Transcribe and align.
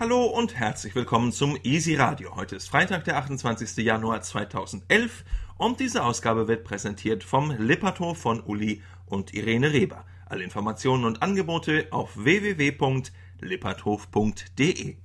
Hallo 0.00 0.26
und 0.26 0.54
herzlich 0.54 0.94
willkommen 0.94 1.32
zum 1.32 1.58
Easy 1.64 1.96
Radio. 1.96 2.36
Heute 2.36 2.54
ist 2.54 2.68
Freitag, 2.68 3.02
der 3.02 3.16
28. 3.16 3.78
Januar 3.78 4.22
2011 4.22 5.24
und 5.56 5.80
diese 5.80 6.04
Ausgabe 6.04 6.46
wird 6.46 6.62
präsentiert 6.62 7.24
vom 7.24 7.50
Lipperthof 7.50 8.16
von 8.16 8.40
Uli 8.40 8.80
und 9.06 9.34
Irene 9.34 9.72
Reber. 9.72 10.04
Alle 10.26 10.44
Informationen 10.44 11.04
und 11.04 11.20
Angebote 11.20 11.88
auf 11.90 12.16
www.lipperthof.de. 12.16 14.96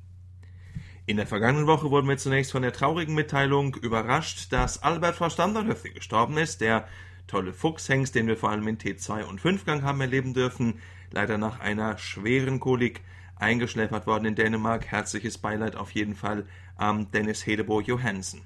In 1.08 1.18
der 1.18 1.26
vergangenen 1.26 1.66
Woche 1.66 1.90
wurden 1.90 2.08
wir 2.08 2.18
zunächst 2.18 2.52
von 2.52 2.62
der 2.62 2.74
traurigen 2.74 3.16
Mitteilung 3.16 3.74
überrascht, 3.74 4.54
dass 4.54 4.84
Albert 4.84 5.16
von 5.16 5.32
Standardhöfte 5.32 5.90
gestorben 5.90 6.38
ist, 6.38 6.62
der 6.62 6.88
tolle 7.26 7.54
Fuchshengst, 7.54 8.14
den 8.14 8.28
wir 8.28 8.38
vor 8.38 8.52
allem 8.52 8.68
in 8.68 8.78
T2 8.78 9.24
und 9.24 9.42
5-Gang 9.42 9.82
haben 9.82 10.02
erleben 10.02 10.36
dürfen, 10.36 10.80
leider 11.10 11.40
nach 11.40 11.62
einer 11.62 11.98
schweren 11.98 12.60
Kolik 12.60 13.02
eingeschläfert 13.44 14.08
worden 14.08 14.26
in 14.26 14.36
Dänemark. 14.36 14.88
Herzliches 14.88 15.38
Beileid 15.38 15.76
auf 15.76 15.92
jeden 15.92 16.16
Fall 16.16 16.46
am 16.76 17.12
Dennis 17.12 17.46
Hedebo 17.46 17.82
Johansen. 17.82 18.42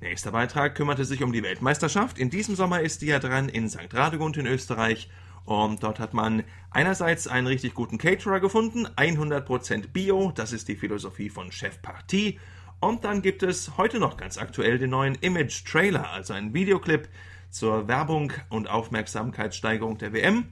Nächster 0.00 0.32
Beitrag 0.32 0.74
kümmerte 0.74 1.04
sich 1.04 1.22
um 1.22 1.32
die 1.32 1.44
Weltmeisterschaft. 1.44 2.18
In 2.18 2.30
diesem 2.30 2.56
Sommer 2.56 2.80
ist 2.80 3.02
die 3.02 3.06
ja 3.06 3.20
dran 3.20 3.48
in 3.48 3.68
St. 3.68 3.92
Radegund 3.92 4.36
in 4.36 4.46
Österreich. 4.46 5.08
Und 5.44 5.82
dort 5.82 6.00
hat 6.00 6.14
man 6.14 6.44
einerseits 6.70 7.28
einen 7.28 7.46
richtig 7.46 7.74
guten 7.74 7.98
Caterer 7.98 8.40
gefunden, 8.40 8.86
100% 8.96 9.88
Bio, 9.92 10.32
das 10.34 10.52
ist 10.52 10.68
die 10.68 10.76
Philosophie 10.76 11.30
von 11.30 11.52
Chef 11.52 11.82
Partie. 11.82 12.38
Und 12.80 13.04
dann 13.04 13.22
gibt 13.22 13.42
es 13.42 13.76
heute 13.76 14.00
noch 14.00 14.16
ganz 14.16 14.38
aktuell 14.38 14.78
den 14.78 14.90
neuen 14.90 15.14
Image 15.16 15.64
Trailer, 15.64 16.10
also 16.10 16.32
einen 16.32 16.54
Videoclip 16.54 17.08
zur 17.50 17.86
Werbung 17.86 18.32
und 18.48 18.68
Aufmerksamkeitssteigerung 18.68 19.98
der 19.98 20.12
WM. 20.12 20.46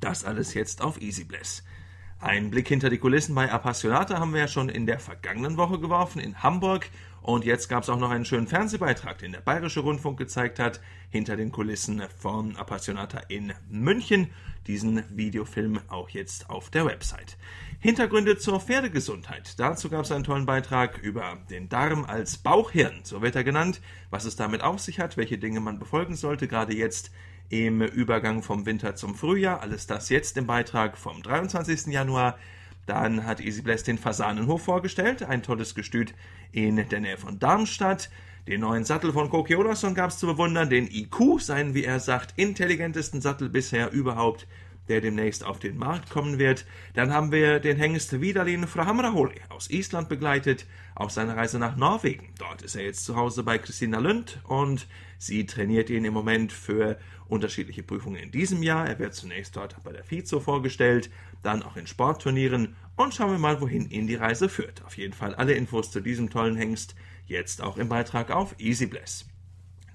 Das 0.00 0.24
alles 0.24 0.54
jetzt 0.54 0.82
auf 0.82 1.00
EasyBless. 1.00 1.62
Ein 2.22 2.50
Blick 2.50 2.68
hinter 2.68 2.88
die 2.88 2.98
Kulissen 2.98 3.34
bei 3.34 3.50
Appassionata 3.50 4.20
haben 4.20 4.32
wir 4.32 4.42
ja 4.42 4.48
schon 4.48 4.68
in 4.68 4.86
der 4.86 5.00
vergangenen 5.00 5.56
Woche 5.56 5.80
geworfen 5.80 6.20
in 6.20 6.40
Hamburg 6.40 6.88
und 7.20 7.44
jetzt 7.44 7.68
gab 7.68 7.82
es 7.82 7.88
auch 7.88 7.98
noch 7.98 8.10
einen 8.10 8.24
schönen 8.24 8.46
Fernsehbeitrag, 8.46 9.18
den 9.18 9.32
der 9.32 9.40
Bayerische 9.40 9.80
Rundfunk 9.80 10.18
gezeigt 10.18 10.60
hat, 10.60 10.80
hinter 11.10 11.36
den 11.36 11.50
Kulissen 11.50 12.00
von 12.16 12.54
Appassionata 12.54 13.22
in 13.26 13.52
München. 13.68 14.30
Diesen 14.68 15.02
Videofilm 15.10 15.80
auch 15.88 16.10
jetzt 16.10 16.48
auf 16.48 16.70
der 16.70 16.86
Website. 16.86 17.36
Hintergründe 17.80 18.38
zur 18.38 18.60
Pferdegesundheit. 18.60 19.58
Dazu 19.58 19.90
gab 19.90 20.04
es 20.04 20.12
einen 20.12 20.22
tollen 20.22 20.46
Beitrag 20.46 20.98
über 20.98 21.38
den 21.50 21.68
Darm 21.68 22.04
als 22.04 22.38
Bauchhirn, 22.38 23.00
so 23.02 23.20
wird 23.20 23.34
er 23.34 23.42
genannt, 23.42 23.80
was 24.10 24.26
es 24.26 24.36
damit 24.36 24.62
auf 24.62 24.78
sich 24.78 25.00
hat, 25.00 25.16
welche 25.16 25.38
Dinge 25.38 25.58
man 25.58 25.80
befolgen 25.80 26.14
sollte, 26.14 26.46
gerade 26.46 26.72
jetzt 26.72 27.10
im 27.52 27.82
Übergang 27.82 28.42
vom 28.42 28.64
Winter 28.64 28.96
zum 28.96 29.14
Frühjahr. 29.14 29.60
Alles 29.60 29.86
das 29.86 30.08
jetzt 30.08 30.38
im 30.38 30.46
Beitrag 30.46 30.96
vom 30.96 31.22
23. 31.22 31.88
Januar. 31.88 32.38
Dann 32.86 33.26
hat 33.26 33.42
EasyBless 33.42 33.84
den 33.84 33.98
Fasanenhof 33.98 34.62
vorgestellt, 34.62 35.22
ein 35.22 35.42
tolles 35.42 35.74
Gestüt 35.74 36.14
in 36.50 36.76
der 36.88 37.00
Nähe 37.00 37.18
von 37.18 37.38
Darmstadt. 37.38 38.08
Den 38.48 38.62
neuen 38.62 38.84
Sattel 38.84 39.12
von 39.12 39.28
Koki 39.28 39.54
Oderson 39.54 39.94
gab 39.94 40.10
es 40.10 40.18
zu 40.18 40.26
bewundern, 40.26 40.70
den 40.70 40.90
IQ, 40.90 41.40
seinen, 41.40 41.74
wie 41.74 41.84
er 41.84 42.00
sagt, 42.00 42.32
intelligentesten 42.36 43.20
Sattel 43.20 43.50
bisher 43.50 43.92
überhaupt 43.92 44.46
der 44.88 45.00
demnächst 45.00 45.44
auf 45.44 45.58
den 45.58 45.76
Markt 45.76 46.10
kommen 46.10 46.38
wird. 46.38 46.66
Dann 46.94 47.12
haben 47.12 47.32
wir 47.32 47.60
den 47.60 47.76
Hengst 47.76 48.20
Vidalin 48.20 48.66
Frahamraholi 48.66 49.40
aus 49.48 49.70
Island 49.70 50.08
begleitet 50.08 50.66
auf 50.94 51.10
seiner 51.10 51.36
Reise 51.36 51.58
nach 51.58 51.76
Norwegen. 51.76 52.34
Dort 52.38 52.62
ist 52.62 52.74
er 52.74 52.84
jetzt 52.84 53.04
zu 53.04 53.16
Hause 53.16 53.42
bei 53.42 53.58
Christina 53.58 53.98
Lund 53.98 54.40
und 54.44 54.86
sie 55.18 55.46
trainiert 55.46 55.90
ihn 55.90 56.04
im 56.04 56.14
Moment 56.14 56.52
für 56.52 56.98
unterschiedliche 57.28 57.82
Prüfungen 57.82 58.16
in 58.16 58.30
diesem 58.30 58.62
Jahr. 58.62 58.86
Er 58.86 58.98
wird 58.98 59.14
zunächst 59.14 59.56
dort 59.56 59.82
bei 59.82 59.92
der 59.92 60.04
FIZO 60.04 60.40
vorgestellt, 60.40 61.10
dann 61.42 61.62
auch 61.62 61.76
in 61.76 61.86
Sportturnieren 61.86 62.76
und 62.96 63.14
schauen 63.14 63.32
wir 63.32 63.38
mal, 63.38 63.60
wohin 63.60 63.90
ihn 63.90 64.06
die 64.06 64.16
Reise 64.16 64.48
führt. 64.48 64.84
Auf 64.84 64.98
jeden 64.98 65.14
Fall 65.14 65.34
alle 65.34 65.54
Infos 65.54 65.90
zu 65.90 66.00
diesem 66.00 66.28
tollen 66.28 66.56
Hengst 66.56 66.94
jetzt 67.26 67.62
auch 67.62 67.78
im 67.78 67.88
Beitrag 67.88 68.30
auf 68.30 68.54
EasyBless. 68.58 69.31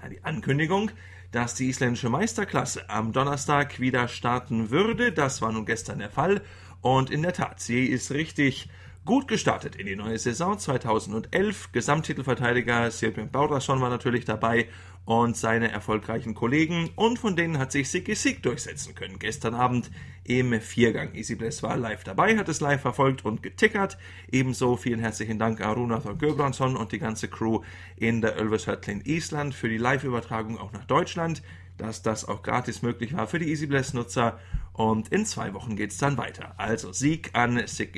Die 0.09 0.23
Ankündigung 0.23 0.91
dass 1.31 1.55
die 1.55 1.69
isländische 1.69 2.09
Meisterklasse 2.09 2.89
am 2.89 3.11
Donnerstag 3.11 3.79
wieder 3.79 4.07
starten 4.07 4.69
würde. 4.69 5.11
Das 5.11 5.41
war 5.41 5.51
nun 5.51 5.65
gestern 5.65 5.99
der 5.99 6.09
Fall. 6.09 6.41
Und 6.81 7.09
in 7.09 7.21
der 7.21 7.33
Tat, 7.33 7.59
sie 7.59 7.85
ist 7.85 8.11
richtig 8.11 8.69
gut 9.07 9.29
gestartet 9.29 9.77
in 9.77 9.87
die 9.87 9.95
neue 9.95 10.19
Saison 10.19 10.59
2011. 10.59 11.71
Gesamttitelverteidiger 11.71 12.91
Sirbjörn 12.91 13.31
Baudrason 13.31 13.79
war 13.79 13.89
natürlich 13.89 14.25
dabei 14.25 14.67
und 15.05 15.37
seine 15.37 15.71
erfolgreichen 15.71 16.35
Kollegen 16.35 16.89
und 16.97 17.17
von 17.17 17.37
denen 17.37 17.57
hat 17.57 17.71
sich 17.71 17.89
Siki 17.89 18.15
Sik 18.15 18.43
durchsetzen 18.43 18.95
können. 18.95 19.17
Gestern 19.17 19.55
Abend 19.55 19.89
im 20.25 20.59
Viergang. 20.59 21.15
Easy 21.15 21.35
Bless 21.35 21.63
war 21.63 21.77
live 21.77 22.03
dabei, 22.03 22.37
hat 22.37 22.49
es 22.49 22.59
live 22.59 22.81
verfolgt 22.81 23.23
und 23.23 23.41
getickert. 23.41 23.97
Ebenso 24.29 24.75
vielen 24.75 24.99
herzlichen 24.99 25.39
Dank 25.39 25.61
Arunathor 25.61 26.17
Göbranson 26.17 26.75
und 26.75 26.91
die 26.91 26.99
ganze 26.99 27.29
Crew 27.29 27.61
in 27.95 28.19
der 28.19 28.37
Ölvershöttlin 28.37 29.01
Island 29.05 29.55
für 29.55 29.69
die 29.69 29.77
Live-Übertragung 29.77 30.57
auch 30.57 30.73
nach 30.73 30.83
Deutschland, 30.83 31.41
dass 31.77 32.01
das 32.01 32.25
auch 32.25 32.43
gratis 32.43 32.81
möglich 32.81 33.13
war 33.15 33.27
für 33.27 33.39
die 33.39 33.49
Easy 33.49 33.67
Bless 33.67 33.93
Nutzer. 33.93 34.39
Und 34.73 35.09
in 35.09 35.25
zwei 35.25 35.53
Wochen 35.53 35.75
geht 35.75 35.91
es 35.91 35.97
dann 35.97 36.17
weiter. 36.17 36.53
Also 36.57 36.91
Sieg 36.91 37.31
an 37.33 37.61
Sik 37.65 37.95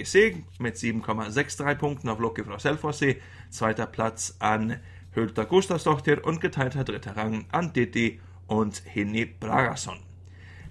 mit 0.59 0.75
7,63 0.75 1.75
Punkten 1.75 2.09
auf 2.09 2.19
Loki 2.19 2.43
Frau 2.43 2.57
Selfossi. 2.57 3.21
Zweiter 3.49 3.85
Platz 3.85 4.35
an 4.39 4.79
Hülter 5.11 5.45
Gustavsdottir 5.45 6.25
und 6.25 6.39
geteilter 6.39 6.83
dritter 6.83 7.17
Rang 7.17 7.45
an 7.51 7.73
Didi 7.73 8.19
und 8.47 8.83
Henny 8.85 9.25
Bragason. 9.25 9.99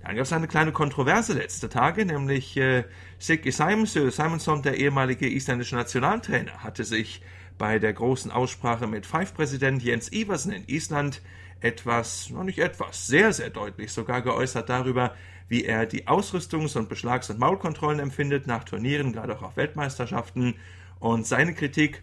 Dann 0.02 0.16
gab 0.16 0.24
es 0.24 0.32
eine 0.32 0.48
kleine 0.48 0.72
Kontroverse 0.72 1.34
letzte 1.34 1.68
Tage, 1.68 2.06
nämlich 2.06 2.56
äh, 2.56 2.84
Siggy 3.18 3.50
Simonson, 3.50 4.62
der 4.62 4.78
ehemalige 4.78 5.28
isländische 5.28 5.74
Nationaltrainer, 5.74 6.62
hatte 6.62 6.84
sich 6.84 7.20
bei 7.58 7.78
der 7.78 7.92
großen 7.92 8.30
Aussprache 8.30 8.86
mit 8.86 9.04
Five-Präsident 9.04 9.82
Jens 9.82 10.12
Iversen 10.12 10.52
in 10.52 10.64
Island 10.66 11.20
etwas, 11.60 12.30
noch 12.30 12.44
nicht 12.44 12.58
etwas, 12.58 13.06
sehr, 13.06 13.32
sehr 13.32 13.50
deutlich 13.50 13.92
sogar 13.92 14.22
geäußert 14.22 14.68
darüber, 14.68 15.14
wie 15.48 15.64
er 15.64 15.86
die 15.86 16.06
Ausrüstungs- 16.06 16.76
und 16.76 16.88
Beschlags- 16.88 17.30
und 17.30 17.38
Maulkontrollen 17.38 18.00
empfindet 18.00 18.46
nach 18.46 18.64
Turnieren, 18.64 19.12
gerade 19.12 19.36
auch 19.36 19.42
auf 19.42 19.56
Weltmeisterschaften. 19.56 20.56
Und 21.00 21.26
seine 21.26 21.54
Kritik 21.54 22.02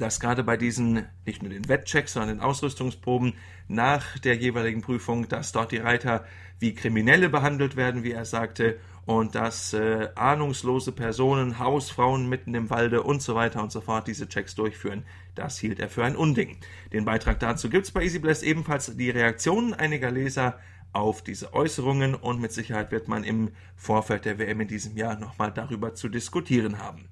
dass 0.00 0.18
gerade 0.20 0.42
bei 0.42 0.56
diesen, 0.56 1.06
nicht 1.26 1.42
nur 1.42 1.50
den 1.50 1.68
Wettchecks, 1.68 2.14
sondern 2.14 2.38
den 2.38 2.40
Ausrüstungsproben 2.40 3.34
nach 3.68 4.18
der 4.18 4.36
jeweiligen 4.36 4.80
Prüfung, 4.80 5.28
dass 5.28 5.52
dort 5.52 5.72
die 5.72 5.78
Reiter 5.78 6.24
wie 6.58 6.74
Kriminelle 6.74 7.28
behandelt 7.28 7.76
werden, 7.76 8.02
wie 8.02 8.12
er 8.12 8.24
sagte, 8.24 8.78
und 9.10 9.34
dass 9.34 9.72
äh, 9.72 10.08
ahnungslose 10.14 10.92
Personen, 10.92 11.58
Hausfrauen 11.58 12.28
mitten 12.28 12.54
im 12.54 12.70
Walde 12.70 13.02
und 13.02 13.20
so 13.20 13.34
weiter 13.34 13.60
und 13.60 13.72
so 13.72 13.80
fort 13.80 14.06
diese 14.06 14.28
Checks 14.28 14.54
durchführen. 14.54 15.02
Das 15.34 15.58
hielt 15.58 15.80
er 15.80 15.88
für 15.88 16.04
ein 16.04 16.14
Unding. 16.14 16.58
Den 16.92 17.04
Beitrag 17.04 17.40
dazu 17.40 17.68
gibt 17.70 17.86
es 17.86 17.90
bei 17.90 18.04
EasyBless 18.04 18.44
ebenfalls 18.44 18.96
die 18.96 19.10
Reaktionen 19.10 19.74
einiger 19.74 20.12
Leser 20.12 20.60
auf 20.92 21.22
diese 21.22 21.54
Äußerungen 21.54 22.14
und 22.14 22.40
mit 22.40 22.52
Sicherheit 22.52 22.92
wird 22.92 23.08
man 23.08 23.24
im 23.24 23.50
Vorfeld 23.74 24.26
der 24.26 24.38
WM 24.38 24.60
in 24.60 24.68
diesem 24.68 24.96
Jahr 24.96 25.18
nochmal 25.18 25.50
darüber 25.50 25.92
zu 25.92 26.08
diskutieren 26.08 26.78
haben 26.78 27.08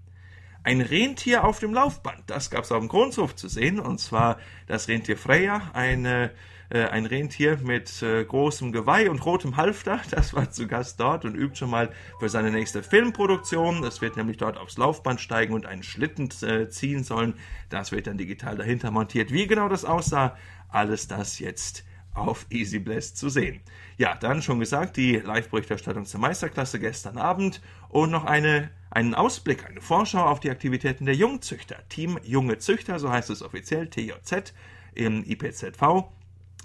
ein 0.62 0.80
Rentier 0.80 1.44
auf 1.44 1.60
dem 1.60 1.72
Laufband. 1.72 2.22
Das 2.26 2.50
gab 2.50 2.64
es 2.64 2.72
auf 2.72 2.80
dem 2.80 2.88
Grundhof 2.88 3.34
zu 3.36 3.48
sehen, 3.48 3.80
und 3.80 3.98
zwar 3.98 4.38
das 4.66 4.88
Rentier 4.88 5.16
Freya, 5.16 5.70
eine, 5.72 6.30
äh, 6.70 6.84
ein 6.84 7.06
Rentier 7.06 7.58
mit 7.62 8.02
äh, 8.02 8.24
großem 8.24 8.72
Geweih 8.72 9.10
und 9.10 9.24
rotem 9.24 9.56
Halfter. 9.56 10.00
Das 10.10 10.34
war 10.34 10.50
zu 10.50 10.66
Gast 10.66 11.00
dort 11.00 11.24
und 11.24 11.34
übt 11.34 11.56
schon 11.56 11.70
mal 11.70 11.90
für 12.18 12.28
seine 12.28 12.50
nächste 12.50 12.82
Filmproduktion. 12.82 13.84
Es 13.84 14.00
wird 14.00 14.16
nämlich 14.16 14.36
dort 14.36 14.56
aufs 14.58 14.76
Laufband 14.76 15.20
steigen 15.20 15.54
und 15.54 15.66
einen 15.66 15.82
Schlitten 15.82 16.28
äh, 16.42 16.68
ziehen 16.68 17.04
sollen. 17.04 17.34
Das 17.70 17.92
wird 17.92 18.06
dann 18.06 18.18
digital 18.18 18.56
dahinter 18.56 18.90
montiert. 18.90 19.32
Wie 19.32 19.46
genau 19.46 19.68
das 19.68 19.84
aussah, 19.84 20.36
alles 20.68 21.08
das 21.08 21.38
jetzt 21.38 21.84
auf 22.18 22.46
Easy 22.50 22.78
Blast 22.78 23.16
zu 23.16 23.28
sehen. 23.28 23.60
Ja, 23.96 24.14
dann 24.14 24.42
schon 24.42 24.60
gesagt, 24.60 24.96
die 24.96 25.16
Live-Berichterstattung 25.16 26.04
zur 26.04 26.20
Meisterklasse 26.20 26.78
gestern 26.78 27.16
Abend 27.16 27.60
und 27.88 28.10
noch 28.10 28.24
eine, 28.24 28.70
einen 28.90 29.14
Ausblick, 29.14 29.66
eine 29.66 29.80
Vorschau 29.80 30.24
auf 30.24 30.40
die 30.40 30.50
Aktivitäten 30.50 31.04
der 31.04 31.14
Jungzüchter. 31.14 31.76
Team 31.88 32.18
Junge 32.22 32.58
Züchter, 32.58 32.98
so 32.98 33.10
heißt 33.10 33.30
es 33.30 33.42
offiziell, 33.42 33.88
TJZ 33.88 34.54
im 34.94 35.24
IPZV. 35.24 36.08